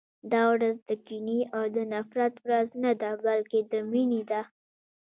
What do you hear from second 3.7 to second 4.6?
د مینې ده.